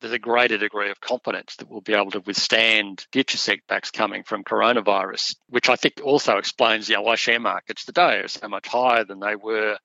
[0.00, 4.22] there's a greater degree of confidence that we'll be able to withstand future setbacks coming
[4.22, 8.48] from coronavirus, which I think also explains you know, why share markets today are so
[8.48, 9.78] much higher than they were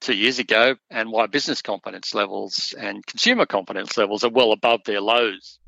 [0.00, 4.80] two years ago and why business confidence levels and consumer confidence levels are well above
[4.84, 5.58] their lows.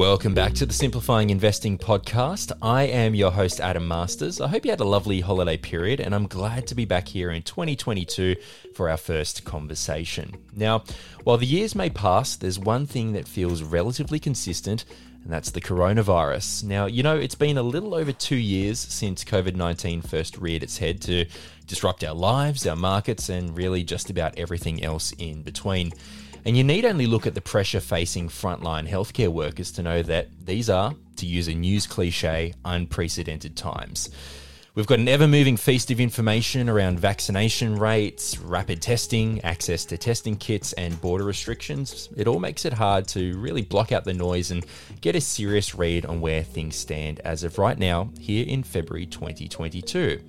[0.00, 2.52] Welcome back to the Simplifying Investing podcast.
[2.62, 4.40] I am your host, Adam Masters.
[4.40, 7.30] I hope you had a lovely holiday period, and I'm glad to be back here
[7.30, 8.36] in 2022
[8.74, 10.38] for our first conversation.
[10.56, 10.84] Now,
[11.24, 14.86] while the years may pass, there's one thing that feels relatively consistent,
[15.22, 16.64] and that's the coronavirus.
[16.64, 20.62] Now, you know, it's been a little over two years since COVID 19 first reared
[20.62, 21.26] its head to
[21.66, 25.92] disrupt our lives, our markets, and really just about everything else in between.
[26.44, 30.28] And you need only look at the pressure facing frontline healthcare workers to know that
[30.44, 34.10] these are, to use a news cliche, unprecedented times.
[34.76, 39.98] We've got an ever moving feast of information around vaccination rates, rapid testing, access to
[39.98, 42.08] testing kits, and border restrictions.
[42.16, 44.64] It all makes it hard to really block out the noise and
[45.00, 49.06] get a serious read on where things stand as of right now, here in February
[49.06, 50.20] 2022.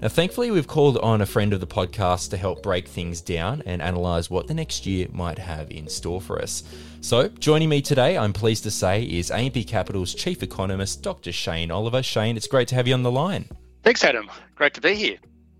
[0.00, 3.64] Now, thankfully, we've called on a friend of the podcast to help break things down
[3.66, 6.62] and analyse what the next year might have in store for us.
[7.00, 11.32] So, joining me today, I'm pleased to say, is AMP Capital's Chief Economist, Dr.
[11.32, 12.00] Shane Oliver.
[12.04, 13.48] Shane, it's great to have you on the line.
[13.82, 14.30] Thanks, Adam.
[14.54, 15.16] Great to be here.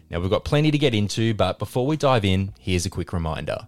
[0.08, 3.12] Now, we've got plenty to get into, but before we dive in, here's a quick
[3.12, 3.66] reminder.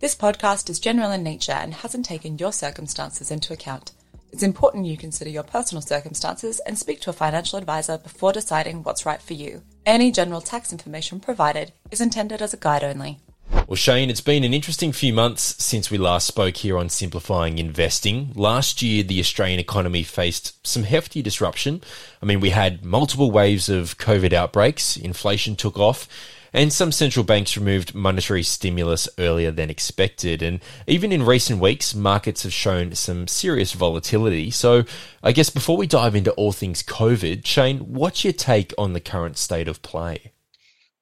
[0.00, 3.92] This podcast is general in nature and hasn't taken your circumstances into account.
[4.34, 8.82] It's important you consider your personal circumstances and speak to a financial advisor before deciding
[8.82, 9.62] what's right for you.
[9.86, 13.20] Any general tax information provided is intended as a guide only.
[13.68, 17.58] Well, Shane, it's been an interesting few months since we last spoke here on Simplifying
[17.58, 18.32] Investing.
[18.34, 21.80] Last year, the Australian economy faced some hefty disruption.
[22.20, 26.08] I mean, we had multiple waves of COVID outbreaks, inflation took off,
[26.54, 30.40] and some central banks removed monetary stimulus earlier than expected.
[30.40, 34.50] And even in recent weeks, markets have shown some serious volatility.
[34.50, 34.84] So,
[35.22, 39.00] I guess before we dive into all things COVID, Shane, what's your take on the
[39.00, 40.32] current state of play?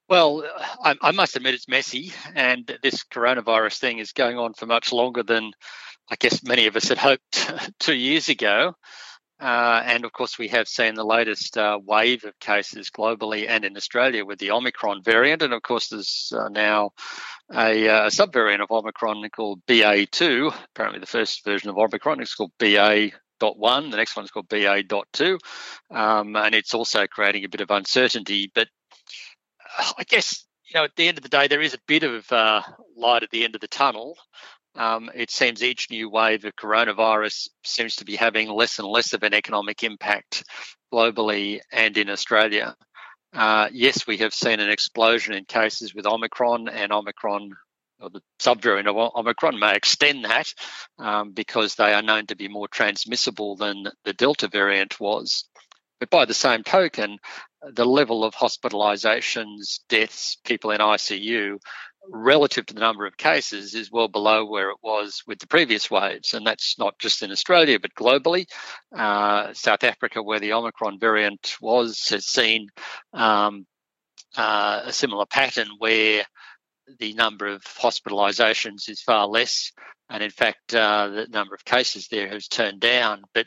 [0.08, 0.42] Well,
[0.82, 4.92] I, I must admit it's messy, and this coronavirus thing is going on for much
[4.92, 5.52] longer than
[6.10, 8.74] I guess many of us had hoped two years ago.
[9.42, 13.64] Uh, and of course, we have seen the latest uh, wave of cases globally and
[13.64, 15.42] in Australia with the Omicron variant.
[15.42, 16.92] And of course, there's uh, now
[17.53, 20.54] a, uh, subvariant of Omicron called BA2.
[20.70, 23.91] Apparently, the first version of Omicron is called BA.1.
[23.91, 25.38] The next one is called BA.2.
[25.91, 28.48] Um, and it's also creating a bit of uncertainty.
[28.54, 28.69] But
[29.76, 32.04] uh, I guess, you know, at the end of the day, there is a bit
[32.04, 32.62] of uh,
[32.97, 34.16] light at the end of the tunnel.
[34.75, 39.12] Um, it seems each new wave of coronavirus seems to be having less and less
[39.12, 40.44] of an economic impact
[40.93, 42.75] globally and in Australia.
[43.34, 47.53] Uh, yes, we have seen an explosion in cases with Omicron, and Omicron,
[48.00, 50.53] or the subvariant of Omicron, may extend that
[50.99, 55.44] um, because they are known to be more transmissible than the Delta variant was.
[56.00, 57.19] But by the same token,
[57.62, 61.59] the level of hospitalizations, deaths, people in ICU
[62.08, 65.90] relative to the number of cases is well below where it was with the previous
[65.90, 66.34] waves.
[66.34, 68.46] And that's not just in Australia, but globally.
[68.96, 72.68] Uh, South Africa, where the Omicron variant was, has seen
[73.12, 73.66] um,
[74.36, 76.24] uh, a similar pattern where
[76.98, 79.72] the number of hospitalizations is far less.
[80.10, 83.22] And in fact, uh, the number of cases there has turned down.
[83.32, 83.46] But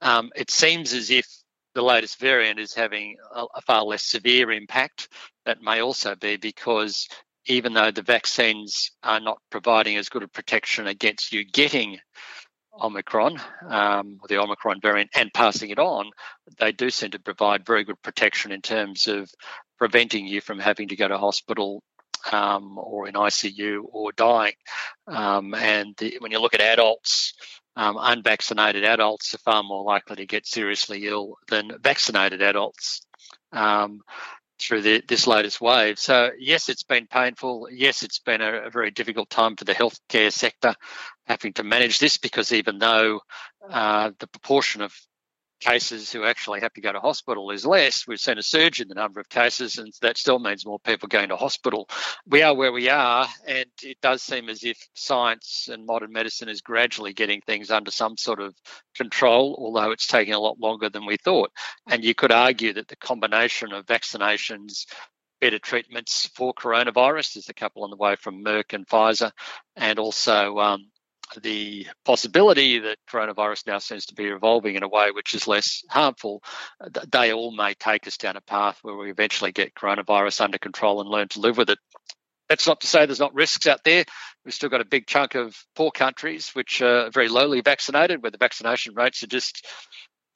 [0.00, 1.26] um, it seems as if
[1.74, 5.08] the latest variant is having a, a, far less severe impact.
[5.44, 7.06] That may also be because
[7.46, 11.98] even though the vaccines are not providing as good a protection against you getting
[12.80, 16.10] Omicron, um, the Omicron variant, and passing it on,
[16.58, 19.30] they do seem to provide very good protection in terms of
[19.78, 21.82] preventing you from having to go to hospital
[22.32, 24.54] um, or in ICU or dying.
[25.06, 27.34] Um, and the, when you look at adults,
[27.76, 33.02] um, unvaccinated adults are far more likely to get seriously ill than vaccinated adults.
[33.52, 34.00] Um,
[34.60, 35.98] through the, this latest wave.
[35.98, 37.68] So, yes, it's been painful.
[37.70, 40.74] Yes, it's been a, a, very difficult time for the healthcare sector
[41.26, 43.20] having to manage this because even though
[43.68, 44.94] uh, the proportion of
[45.60, 48.06] cases who actually have to go to hospital is less.
[48.06, 51.08] We've seen a surge in the number of cases, and that still means more people
[51.08, 51.88] going to hospital.
[52.26, 56.48] We are where we are, and it does seem as if science and modern medicine
[56.48, 58.54] is gradually getting things under some sort of
[58.96, 61.50] control, although it's taking a lot longer than we thought.
[61.88, 64.86] And you could argue that the combination of vaccinations,
[65.40, 67.34] better treatments for coronavirus.
[67.34, 69.30] There's a couple on the way from Merck and Pfizer,
[69.76, 70.90] and also um,
[71.42, 75.82] the possibility that coronavirus now seems to be evolving in a way which is less
[75.88, 76.42] harmful,
[77.12, 81.00] they all may take us down a path where we eventually get coronavirus under control
[81.00, 81.78] and learn to live with it.
[82.48, 84.04] That's not to say there's not risks out there.
[84.44, 88.32] We've still got a big chunk of poor countries which are very lowly vaccinated, where
[88.32, 89.64] the vaccination rates are just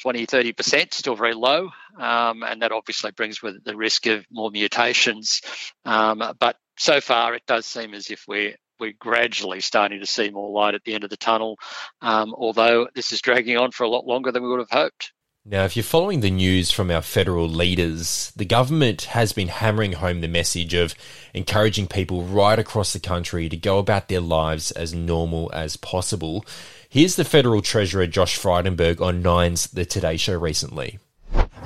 [0.02, 1.70] 20, 30%, still very low.
[1.98, 5.40] Um, and that obviously brings with it the risk of more mutations.
[5.84, 10.30] Um, but so far, it does seem as if we're we're gradually starting to see
[10.30, 11.58] more light at the end of the tunnel,
[12.00, 15.12] um, although this is dragging on for a lot longer than we would have hoped.
[15.46, 19.92] Now, if you're following the news from our federal leaders, the government has been hammering
[19.92, 20.94] home the message of
[21.34, 26.46] encouraging people right across the country to go about their lives as normal as possible.
[26.88, 30.98] Here's the federal treasurer Josh Frydenberg on Nine's The Today Show recently.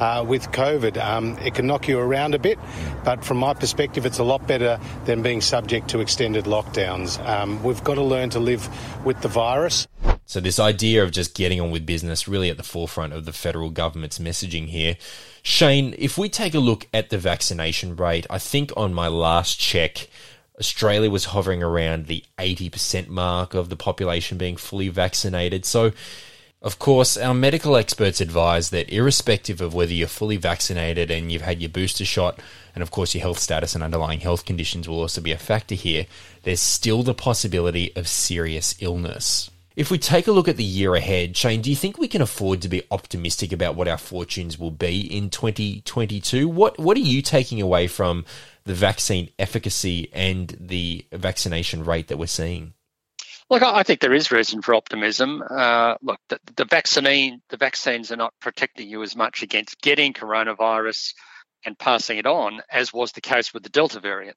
[0.00, 0.97] Uh, with COVID.
[0.97, 2.56] Um, it can knock you around a bit,
[3.05, 7.19] but from my perspective, it's a lot better than being subject to extended lockdowns.
[7.27, 8.69] Um, we've got to learn to live
[9.05, 9.89] with the virus.
[10.29, 13.33] So, this idea of just getting on with business really at the forefront of the
[13.33, 14.99] federal government's messaging here.
[15.43, 19.59] Shane, if we take a look at the vaccination rate, I think on my last
[19.59, 20.09] check,
[20.61, 25.65] Australia was hovering around the 80% mark of the population being fully vaccinated.
[25.65, 25.93] So,
[26.60, 31.43] of course, our medical experts advise that irrespective of whether you're fully vaccinated and you've
[31.43, 32.40] had your booster shot,
[32.75, 35.76] and of course your health status and underlying health conditions will also be a factor
[35.76, 36.06] here,
[36.43, 39.50] there's still the possibility of serious illness.
[39.76, 42.20] If we take a look at the year ahead, Shane, do you think we can
[42.20, 46.49] afford to be optimistic about what our fortunes will be in 2022?
[46.49, 48.25] What what are you taking away from
[48.64, 52.72] the vaccine efficacy and the vaccination rate that we're seeing?
[53.50, 55.43] Look, I think there is reason for optimism.
[55.49, 60.12] Uh, look, the, the vaccine, the vaccines are not protecting you as much against getting
[60.12, 61.15] coronavirus
[61.65, 64.37] and passing it on as was the case with the Delta variant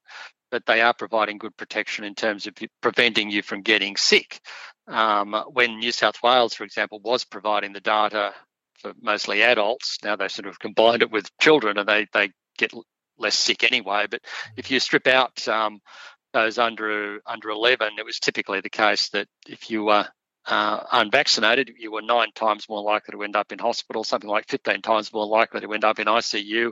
[0.51, 4.39] but they are providing good protection in terms of preventing you from getting sick.
[4.87, 8.33] Um, when New South Wales, for example, was providing the data
[8.79, 12.73] for mostly adults, now they sort of combined it with children and they, they get
[13.17, 14.07] less sick anyway.
[14.11, 14.21] But
[14.57, 15.79] if you strip out um,
[16.33, 20.07] those under under 11, it was typically the case that if you were
[20.45, 24.47] uh, unvaccinated, you were nine times more likely to end up in hospital, something like
[24.47, 26.71] 15 times more likely to end up in ICU,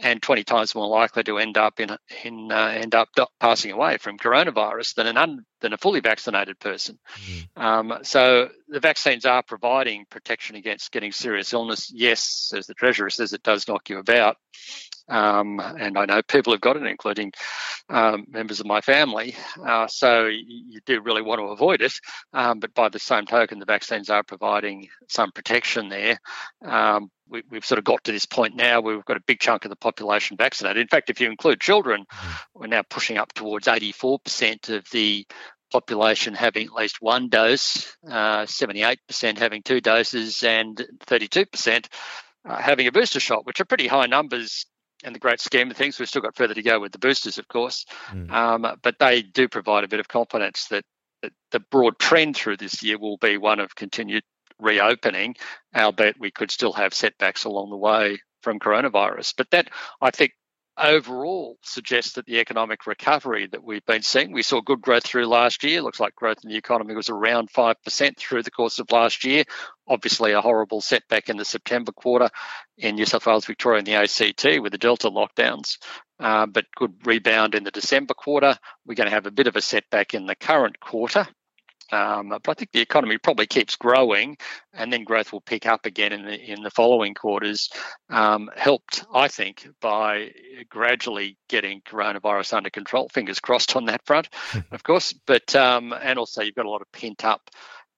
[0.00, 3.08] and 20 times more likely to end up in in uh, end up
[3.40, 6.98] passing away from coronavirus than an un, than a fully vaccinated person.
[7.16, 7.62] Mm.
[7.62, 11.90] Um, so the vaccines are providing protection against getting serious illness.
[11.92, 14.36] Yes, as the treasurer says, it does knock you about.
[15.08, 17.32] Um, and I know people have got it, including
[17.88, 19.34] um, members of my family.
[19.62, 21.92] Uh, so you, do really want to avoid it.
[22.32, 26.18] Um, but by the same token, the vaccines are providing some protection there.
[26.64, 29.40] Um, we, have sort of got to this point now where we've got a big
[29.40, 30.80] chunk of the population vaccinated.
[30.80, 32.38] In fact, if you include children, mm.
[32.54, 35.26] we're now pushing up towards 84% of the
[35.70, 40.76] population having at least one dose, uh, 78% having two doses, and
[41.06, 41.86] 32%
[42.48, 44.66] uh, having a booster shot, which are pretty high numbers
[45.04, 45.98] in the great scheme of things.
[45.98, 48.30] We've still got further to go with the boosters, of course, mm.
[48.30, 50.84] um, but they do provide a bit of confidence that,
[51.22, 54.24] that the broad trend through this year will be one of continued
[54.58, 55.36] reopening,
[55.76, 59.34] albeit we could still have setbacks along the way from coronavirus.
[59.36, 59.68] But that,
[60.00, 60.32] I think,
[60.78, 65.26] overall suggests that the economic recovery that we've been seeing, we saw good growth through
[65.26, 65.82] last year.
[65.82, 69.44] Looks like growth in the economy was around 5% through the course of last year.
[69.86, 72.30] Obviously, a horrible setback in the September quarter
[72.76, 75.78] in New South Wales, Victoria, and the ACT with the Delta lockdowns.
[76.20, 78.56] Uh, but good rebound in the December quarter.
[78.86, 81.26] We're going to have a bit of a setback in the current quarter.
[81.90, 84.36] Um, but I think the economy probably keeps growing,
[84.72, 87.70] and then growth will pick up again in the in the following quarters.
[88.10, 90.32] Um, helped, I think, by
[90.68, 93.08] gradually getting coronavirus under control.
[93.08, 94.28] Fingers crossed on that front,
[94.70, 95.12] of course.
[95.26, 97.50] But um, and also you've got a lot of pent up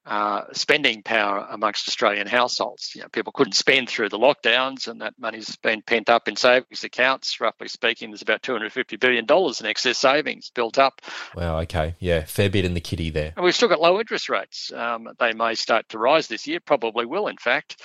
[0.06, 2.92] uh, spending power amongst Australian households.
[2.94, 6.36] You know, people couldn't spend through the lockdowns, and that money's been pent up in
[6.36, 7.40] savings accounts.
[7.40, 11.02] Roughly speaking, there's about 250 billion dollars in excess savings built up.
[11.34, 11.58] Wow.
[11.60, 11.94] Okay.
[11.98, 13.32] Yeah, fair bit in the kitty there.
[13.36, 14.72] And we've still got low interest rates.
[14.72, 16.60] Um, they may start to rise this year.
[16.60, 17.82] Probably will, in fact.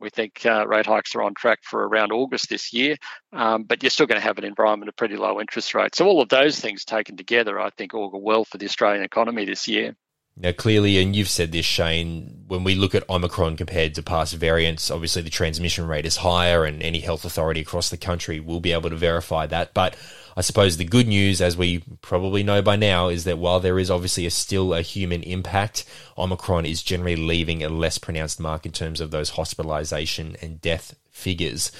[0.00, 2.96] We think uh, rate hikes are on track for around August this year,
[3.32, 5.98] um, but you're still going to have an environment of pretty low interest rates.
[5.98, 9.44] So all of those things taken together, I think, augur well for the Australian economy
[9.44, 9.96] this year.
[10.40, 14.34] Now, clearly, and you've said this, Shane, when we look at Omicron compared to past
[14.34, 18.60] variants, obviously the transmission rate is higher, and any health authority across the country will
[18.60, 19.74] be able to verify that.
[19.74, 19.96] But
[20.36, 23.80] I suppose the good news, as we probably know by now, is that while there
[23.80, 25.84] is obviously a, still a human impact,
[26.16, 30.94] Omicron is generally leaving a less pronounced mark in terms of those hospitalization and death
[31.10, 31.72] figures.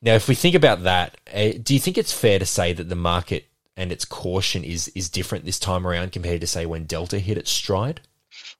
[0.00, 2.88] Now, if we think about that, uh, do you think it's fair to say that
[2.88, 6.84] the market and its caution is is different this time around compared to say when
[6.84, 8.00] Delta hit its stride?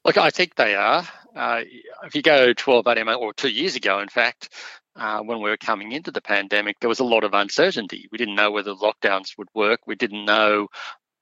[0.05, 1.07] Look, I think they are.
[1.35, 1.63] Uh,
[2.05, 4.51] if you go 12, 18 or two years ago, in fact,
[4.97, 8.09] uh, when we were coming into the pandemic, there was a lot of uncertainty.
[8.13, 9.81] We didn't know whether lockdowns would work.
[9.87, 10.69] We didn't know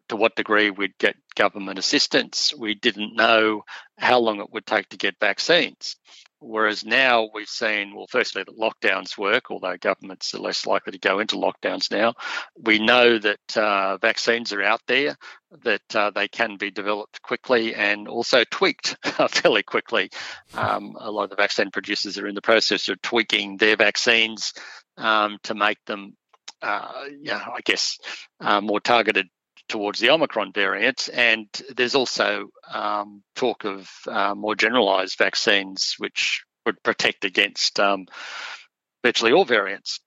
[0.08, 2.52] to what degree we'd get government assistance.
[2.54, 3.64] We didn't know
[3.96, 5.96] how long it would take to get vaccines.
[6.42, 10.98] Whereas now we've seen, well, firstly, that lockdowns work, although governments are less likely to
[10.98, 12.14] go into lockdowns now.
[12.56, 15.16] We know that uh, vaccines are out there,
[15.62, 18.96] that uh, they can be developed quickly and also tweaked
[19.30, 20.10] fairly quickly.
[20.54, 24.52] Um, a lot of the vaccine producers are in the process of tweaking their vaccines
[24.96, 26.16] um, to make them,
[26.60, 27.98] uh, yeah, I guess,
[28.40, 29.28] uh, more targeted
[29.72, 31.08] towards the Omicron variant.
[31.12, 38.06] And there's also um, talk of uh, more generalized vaccines, which would protect against um,
[39.02, 40.00] virtually all variants.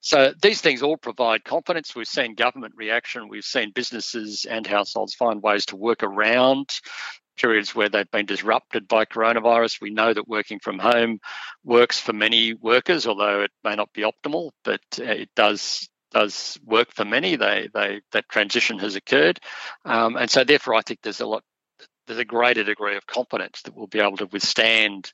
[0.00, 1.96] So these things all provide confidence.
[1.96, 6.68] We've seen government reaction, we've seen businesses and households find ways to work around
[7.36, 9.80] periods where they've been disrupted by coronavirus.
[9.80, 11.18] We know that working from home
[11.64, 16.92] works for many workers, although it may not be optimal, but it does does work
[16.92, 17.36] for many.
[17.36, 19.40] They they that transition has occurred,
[19.84, 21.44] um, and so therefore I think there's a lot
[22.06, 25.12] there's a greater degree of confidence that we'll be able to withstand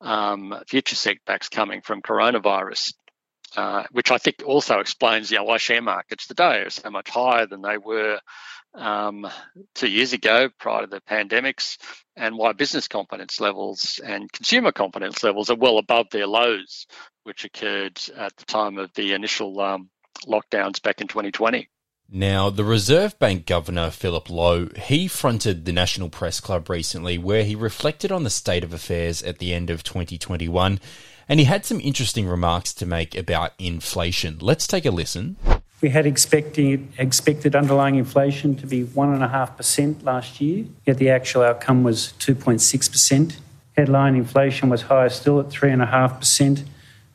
[0.00, 2.94] um, future setbacks coming from coronavirus.
[3.56, 7.08] Uh, which I think also explains you know, why share markets today are so much
[7.08, 8.18] higher than they were
[8.74, 9.28] um,
[9.74, 11.78] two years ago prior to the pandemics,
[12.16, 16.86] and why business confidence levels and consumer confidence levels are well above their lows,
[17.22, 19.88] which occurred at the time of the initial um,
[20.26, 21.68] lockdowns back in 2020.
[22.10, 27.44] Now, the Reserve Bank Governor Philip Lowe, he fronted the National Press Club recently where
[27.44, 30.78] he reflected on the state of affairs at the end of 2021
[31.28, 34.38] and he had some interesting remarks to make about inflation.
[34.40, 35.36] Let's take a listen.
[35.80, 41.82] We had expecting, expected underlying inflation to be 1.5% last year, yet the actual outcome
[41.82, 43.36] was 2.6%.
[43.76, 46.64] Headline inflation was higher still at 3.5%,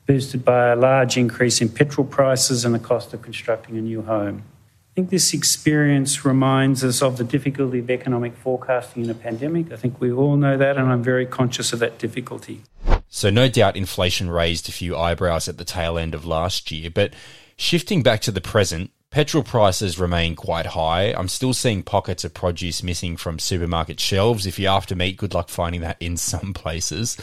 [0.09, 4.01] boosted by a large increase in petrol prices and the cost of constructing a new
[4.01, 4.41] home.
[4.67, 9.71] I think this experience reminds us of the difficulty of economic forecasting in a pandemic.
[9.71, 12.63] I think we all know that, and I'm very conscious of that difficulty.
[13.07, 16.89] So, no doubt inflation raised a few eyebrows at the tail end of last year,
[16.89, 17.13] but
[17.55, 21.11] shifting back to the present, Petrol prices remain quite high.
[21.17, 24.45] I'm still seeing pockets of produce missing from supermarket shelves.
[24.45, 27.17] If you're after meat, good luck finding that in some places.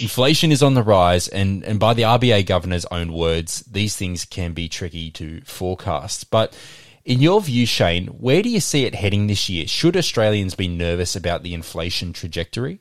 [0.00, 4.24] Inflation is on the rise, and, and by the RBA governor's own words, these things
[4.24, 6.30] can be tricky to forecast.
[6.30, 6.56] But
[7.04, 9.66] in your view, Shane, where do you see it heading this year?
[9.66, 12.78] Should Australians be nervous about the inflation trajectory?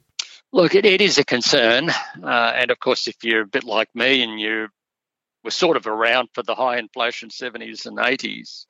[0.51, 1.89] Look, it, it is a concern.
[2.23, 4.69] Uh, and of course, if you're a bit like me and you're
[5.45, 8.65] were sort of around for the high inflation 70s and 80s.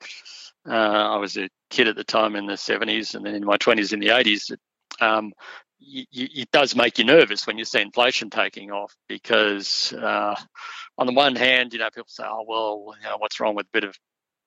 [0.68, 3.56] Uh, I was a kid at the time in the 70s and then in my
[3.56, 4.56] 20s in the 80s.
[5.00, 5.32] Um,
[5.80, 10.34] it does make you nervous when you see inflation taking off because, uh,
[10.98, 13.66] on the one hand, you know, people say, oh, well, you know, what's wrong with
[13.66, 13.94] a bit of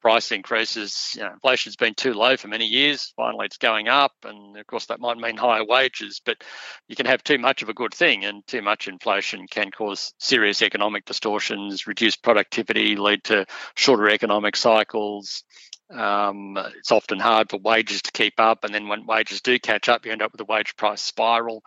[0.01, 1.11] price increases.
[1.15, 3.13] You know, inflation's been too low for many years.
[3.15, 6.21] Finally, it's going up, and of course, that might mean higher wages.
[6.23, 6.43] But
[6.87, 10.13] you can have too much of a good thing, and too much inflation can cause
[10.19, 15.43] serious economic distortions, reduce productivity, lead to shorter economic cycles.
[15.91, 19.89] Um, it's often hard for wages to keep up, and then when wages do catch
[19.89, 21.63] up, you end up with a wage price spiral.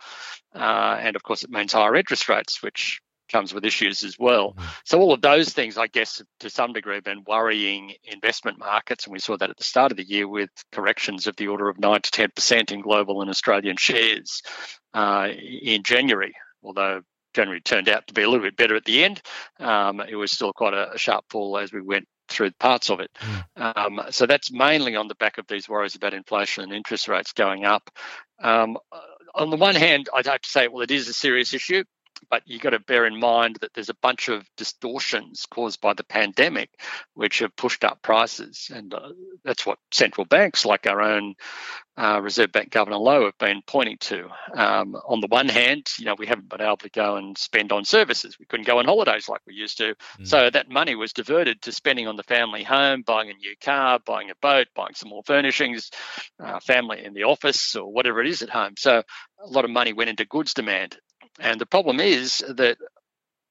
[0.55, 4.53] Uh, and of course, it means higher interest rates, which comes with issues as well.
[4.53, 4.63] Mm.
[4.85, 9.05] So all of those things, I guess, to some degree, have been worrying investment markets,
[9.05, 11.69] and we saw that at the start of the year with corrections of the order
[11.69, 14.41] of nine to ten percent in global and Australian shares
[14.93, 16.33] uh, in January.
[16.63, 17.01] Although
[17.33, 19.21] January turned out to be a little bit better at the end,
[19.59, 22.99] um, it was still quite a, a, sharp fall as we went through parts of
[22.99, 23.11] it.
[23.57, 23.77] Mm.
[23.77, 27.33] Um, so that's mainly on the back of these worries about inflation and interest rates
[27.33, 27.89] going up.
[28.41, 28.77] Um,
[29.35, 31.83] on the one hand, I'd have to say, well, it is a serious issue
[32.29, 35.93] but you've got to bear in mind that there's a bunch of distortions caused by
[35.93, 36.69] the pandemic
[37.13, 38.69] which have pushed up prices.
[38.73, 39.09] And uh,
[39.43, 41.35] that's what central banks, like our own
[41.95, 44.29] uh, Reserve Bank Governor Lowe, have been pointing to.
[44.55, 47.71] Um, on the one hand, you know, we haven't been able to go and spend
[47.71, 48.37] on services.
[48.39, 49.95] We couldn't go on holidays like we used to.
[50.19, 50.27] Mm.
[50.27, 53.99] So that money was diverted to spending on the family home, buying a new car,
[54.03, 55.91] buying a boat, buying some more furnishings,
[56.39, 58.73] uh, family in the office, or whatever it is at home.
[58.77, 59.03] So
[59.43, 60.97] a lot of money went into goods demand.
[61.39, 62.77] And the problem is that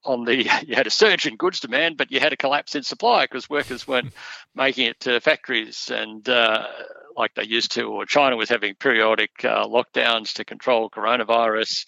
[0.04, 0.36] on the
[0.66, 3.50] you had a surge in goods demand, but you had a collapse in supply because
[3.50, 4.12] workers weren't
[4.54, 6.66] making it to factories and uh,
[7.16, 11.84] like they used to, or China was having periodic uh, lockdowns to control coronavirus.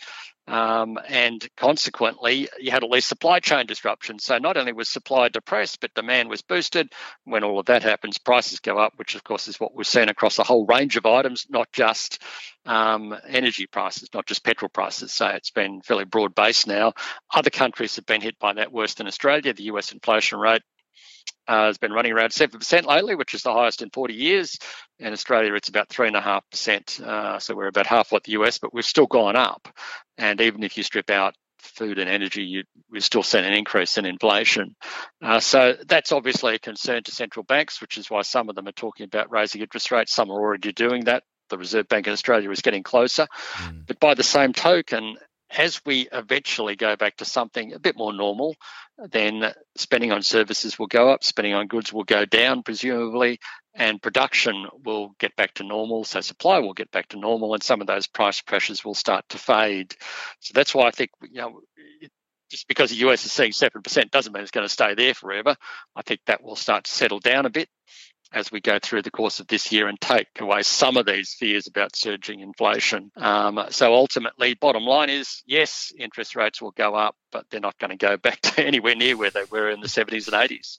[0.47, 4.25] Um, and consequently, you had all these supply chain disruptions.
[4.25, 6.93] So not only was supply depressed, but demand was boosted.
[7.25, 10.09] When all of that happens, prices go up, which of course is what we've seen
[10.09, 12.23] across a whole range of items, not just
[12.67, 15.13] um, energy prices, not just petrol prices.
[15.13, 16.93] So it's been fairly broad based now.
[17.33, 19.55] Other countries have been hit by that worse than Australia.
[19.55, 20.63] The US inflation rate
[21.47, 24.59] uh, has been running around 7% lately, which is the highest in 40 years.
[24.99, 27.01] In Australia, it's about 3.5%.
[27.01, 29.69] Uh, so we're about half what the US, but we've still gone up.
[30.17, 33.99] And even if you strip out food and energy, you, we've still seen an increase
[33.99, 34.75] in inflation.
[35.23, 38.69] Uh, so that's obviously a concern to central banks, which is why some of them
[38.69, 40.13] are talking about raising interest rates.
[40.15, 41.25] Some are already doing that.
[41.51, 43.27] The Reserve Bank of Australia is getting closer.
[43.57, 43.87] Mm.
[43.87, 45.17] But by the same token,
[45.51, 48.57] as we eventually go back to something a bit more normal,
[49.11, 53.41] then spending on services will go up, spending on goods will go down, presumably,
[53.75, 56.05] and production will get back to normal.
[56.05, 59.29] So supply will get back to normal, and some of those price pressures will start
[59.31, 59.95] to fade.
[60.41, 61.61] So that's why I think you know.
[62.51, 65.57] just because the US is seeing 7% doesn't mean it's going to stay there forever.
[65.97, 67.69] I think that will start to settle down a bit
[68.35, 71.35] as we go through the course of this year and take away some of these
[71.35, 73.11] fears about surging inflation.
[73.17, 77.79] Um, so ultimately, bottom line is yes, interest rates will go up, but they're not
[77.79, 80.79] going to go back to anywhere near where they were in the 70s and 80s.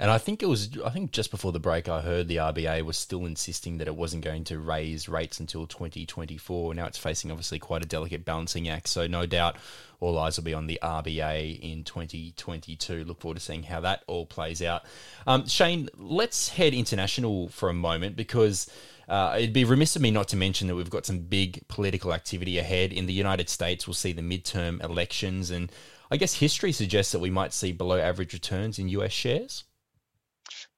[0.00, 2.86] And I think it was, I think just before the break, I heard the RBA
[2.86, 6.74] was still insisting that it wasn't going to raise rates until 2024.
[6.74, 8.88] Now it's facing obviously quite a delicate balancing act.
[8.88, 9.56] So no doubt
[10.00, 13.04] all eyes will be on the RBA in 2022.
[13.04, 14.84] Look forward to seeing how that all plays out.
[15.26, 18.70] Um, Shane, let's head international for a moment because.
[19.06, 22.14] Uh, it'd be remiss of me not to mention that we've got some big political
[22.14, 22.92] activity ahead.
[22.92, 25.72] In the United States, we'll see the midterm elections, and
[26.12, 29.64] I guess history suggests that we might see below average returns in US shares.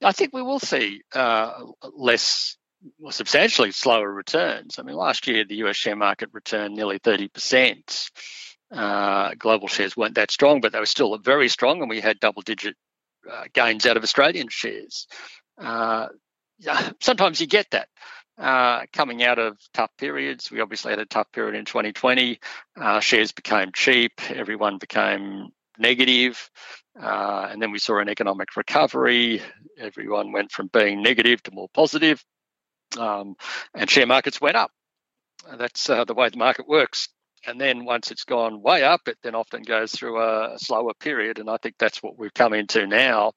[0.02, 1.52] I think we will see uh,
[1.96, 2.56] less,
[2.98, 4.78] well, substantially slower returns.
[4.78, 8.10] I mean, last year the US share market returned nearly 30%.
[8.72, 12.18] Uh, global shares weren't that strong, but they were still very strong, and we had
[12.20, 12.74] double digit
[13.30, 15.06] uh, gains out of Australian shares.
[15.58, 16.08] Uh,
[17.00, 17.88] sometimes you get that.
[18.38, 22.40] Uh, coming out of tough periods, we obviously had a tough period in 2020.
[22.80, 26.50] Uh, shares became cheap, everyone became negative.
[27.00, 29.40] Uh, and then we saw an economic recovery.
[29.78, 32.22] Everyone went from being negative to more positive,
[32.98, 33.34] um,
[33.74, 34.70] and share markets went up.
[35.56, 37.08] That's uh, the way the market works.
[37.44, 40.92] And then once it's gone way up, it then often goes through a, a slower
[40.94, 41.40] period.
[41.40, 43.32] And I think that's what we've come into now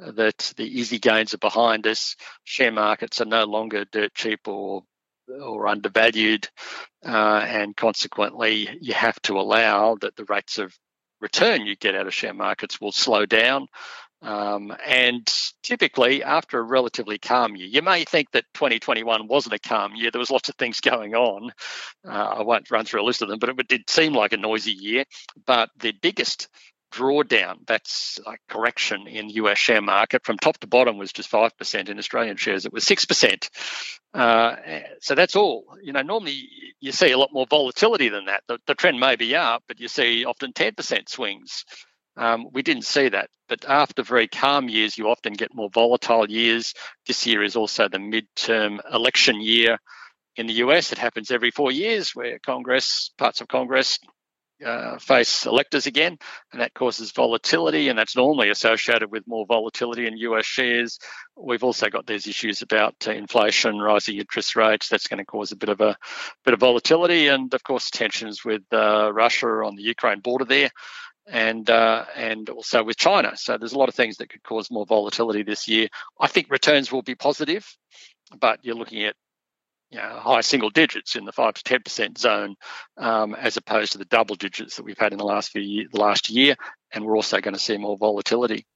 [0.00, 2.14] uh, that the easy gains are behind us.
[2.44, 4.82] Share markets are no longer dirt cheap or
[5.28, 6.48] or undervalued,
[7.04, 10.74] uh, and consequently, you have to allow that the rates of
[11.20, 13.68] return you get out of share markets will slow down.
[14.20, 15.26] Um, and
[15.62, 20.10] typically, after a relatively calm year, you may think that 2021 wasn't a calm year.
[20.10, 21.52] There was lots of things going on.
[22.04, 24.36] Uh, I won't run through a list of them, but it did seem like a
[24.36, 25.04] noisy year.
[25.46, 26.48] But the biggest
[26.92, 31.88] drawdown, that's a correction in US share market from top to bottom was just 5%.
[31.88, 33.48] In Australian shares, it was 6%.
[34.14, 34.56] Uh,
[35.00, 35.64] so that's all.
[35.82, 36.48] You know, normally
[36.80, 38.42] you see a lot more volatility than that.
[38.48, 41.64] The, the trend may be up, but you see often 10% swings.
[42.16, 43.30] Um, we didn't see that.
[43.48, 46.74] But after very calm years, you often get more volatile years.
[47.06, 49.78] This year is also the midterm election year
[50.36, 50.92] in the US.
[50.92, 53.98] It happens every four years where Congress, parts of Congress
[54.64, 56.18] uh, face electors again,
[56.52, 60.98] and that causes volatility, and that's normally associated with more volatility in US shares.
[61.36, 64.88] We've also got these issues about uh, inflation, rising interest rates.
[64.88, 65.96] That's going to cause a bit of a
[66.44, 70.70] bit of volatility, and of course tensions with uh, Russia on the Ukraine border there,
[71.26, 73.32] and uh, and also with China.
[73.36, 75.88] So there's a lot of things that could cause more volatility this year.
[76.20, 77.66] I think returns will be positive,
[78.38, 79.14] but you're looking at
[79.90, 82.56] you know, high single digits in the five to ten percent zone,
[82.96, 85.86] um, as opposed to the double digits that we've had in the last few year,
[85.92, 86.56] the last year,
[86.92, 88.66] and we're also going to see more volatility.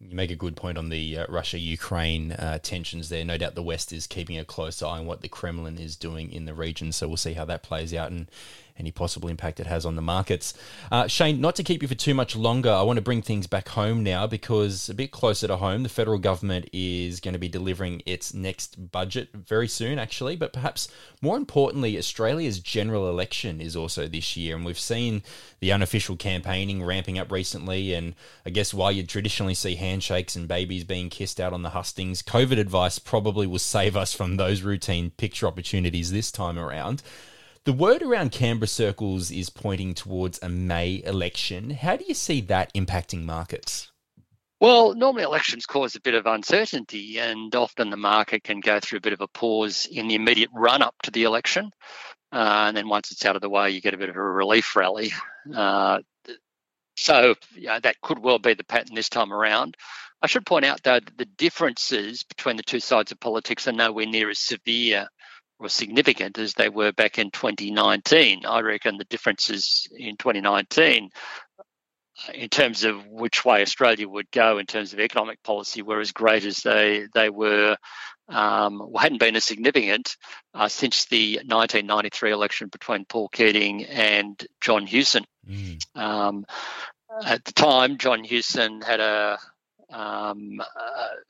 [0.00, 3.24] You make a good point on the uh, Russia Ukraine uh, tensions there.
[3.24, 6.30] No doubt the West is keeping a close eye on what the Kremlin is doing
[6.30, 6.92] in the region.
[6.92, 8.30] So we'll see how that plays out and
[8.78, 10.54] any possible impact it has on the markets.
[10.90, 13.46] Uh, Shane, not to keep you for too much longer, I want to bring things
[13.46, 17.38] back home now because a bit closer to home, the federal government is going to
[17.38, 20.36] be delivering its next budget very soon, actually.
[20.36, 20.88] But perhaps
[21.20, 25.22] more importantly, Australia's general election is also this year, and we've seen
[25.60, 27.94] the unofficial campaigning ramping up recently.
[27.94, 28.14] And
[28.46, 32.22] I guess while you traditionally see handshakes and babies being kissed out on the hustings,
[32.22, 37.02] COVID advice probably will save us from those routine picture opportunities this time around.
[37.68, 41.68] The word around Canberra circles is pointing towards a May election.
[41.68, 43.92] How do you see that impacting markets?
[44.58, 48.96] Well, normally elections cause a bit of uncertainty, and often the market can go through
[48.96, 51.70] a bit of a pause in the immediate run up to the election.
[52.32, 54.22] uh, and then once it's out of the way, you get a bit of a
[54.22, 55.12] relief rally.
[55.54, 55.98] Uh,
[56.96, 59.76] so yeah, that could well be the pattern this time around.
[60.22, 63.72] I should point out, though, that the differences between the two sides of politics are
[63.72, 65.06] nowhere near as severe
[65.58, 68.46] or significant as they were back in 2019.
[68.46, 71.10] I reckon the differences in 2019
[71.58, 71.62] uh,
[72.32, 76.12] in terms of which way Australia would go in terms of economic policy were as
[76.12, 77.76] great as they they were
[78.28, 80.16] um, hadn't been as significant
[80.54, 85.24] uh, since the 1993 election between Paul Keating and John Hewson.
[85.48, 85.78] Mm.
[85.96, 86.46] Um,
[87.24, 89.38] at the time, John Hewson had a,
[89.90, 90.60] um,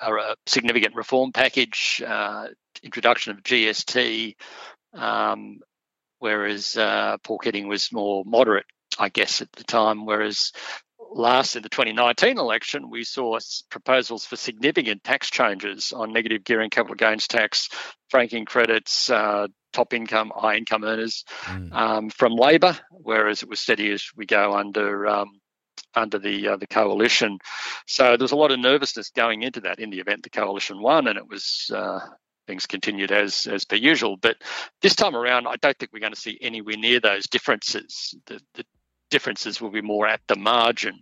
[0.01, 2.49] a, a significant reform package, uh,
[2.83, 4.37] introduction of GST,
[4.95, 5.61] um,
[6.19, 8.67] whereas uh, Paul Keating was more moderate,
[8.99, 10.07] I guess, at the time.
[10.07, 10.53] Whereas
[11.11, 13.39] last in the 2019 election, we saw
[13.71, 17.69] proposals for significant tax changes on negative gearing capital gains tax,
[18.11, 21.73] franking credits, uh, top income, high income earners mm.
[21.73, 25.07] um, from Labor, whereas it was steady as we go under.
[25.07, 25.41] Um,
[25.95, 27.39] under the uh, the coalition,
[27.87, 29.79] so there was a lot of nervousness going into that.
[29.79, 32.01] In the event the coalition won, and it was uh,
[32.49, 34.17] things continued as as per usual.
[34.17, 34.39] But
[34.83, 38.17] this time around, I don't think we're going to see anywhere near those differences.
[38.27, 38.65] The, the
[39.11, 41.01] differences will be more at the margin.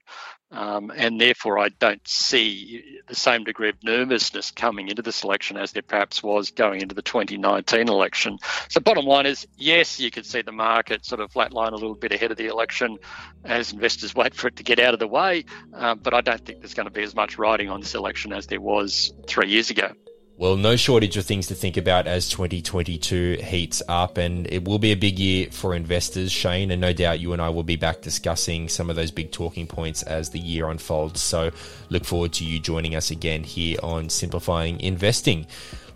[0.52, 5.56] Um, and therefore, I don't see the same degree of nervousness coming into this election
[5.56, 8.38] as there perhaps was going into the 2019 election.
[8.68, 11.96] So, bottom line is yes, you could see the market sort of flatline a little
[11.96, 12.98] bit ahead of the election
[13.44, 15.46] as investors wait for it to get out of the way.
[15.74, 18.32] Um, but I don't think there's going to be as much riding on this election
[18.32, 19.94] as there was three years ago.
[20.38, 24.78] Well, no shortage of things to think about as 2022 heats up, and it will
[24.78, 26.70] be a big year for investors, Shane.
[26.70, 29.66] And no doubt you and I will be back discussing some of those big talking
[29.66, 31.22] points as the year unfolds.
[31.22, 31.52] So,
[31.88, 35.46] look forward to you joining us again here on Simplifying Investing.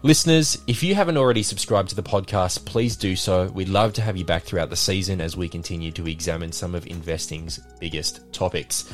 [0.03, 3.48] Listeners, if you haven't already subscribed to the podcast, please do so.
[3.48, 6.74] We'd love to have you back throughout the season as we continue to examine some
[6.74, 8.90] of investing's biggest topics.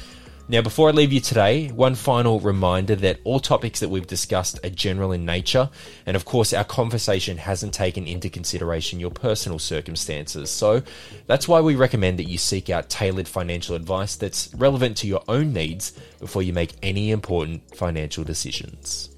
[0.49, 4.65] Now, before I leave you today, one final reminder that all topics that we've discussed
[4.65, 5.71] are general in nature,
[6.07, 10.49] and of course, our conversation hasn't taken into consideration your personal circumstances.
[10.49, 10.83] So,
[11.27, 15.25] that's why we recommend that you seek out tailored financial advice that's relevant to your
[15.27, 19.15] own needs before you make any important financial decisions.